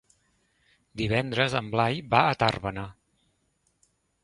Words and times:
Divendres 1.01 1.57
en 1.59 1.69
Blai 1.77 2.01
va 2.15 2.23
a 2.31 2.41
Tàrbena. 2.47 2.89